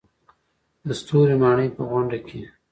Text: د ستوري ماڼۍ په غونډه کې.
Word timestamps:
د 0.87 0.89
ستوري 0.99 1.35
ماڼۍ 1.43 1.67
په 1.75 1.81
غونډه 1.89 2.17
کې. 2.27 2.41